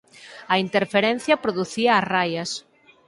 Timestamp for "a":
0.53-0.55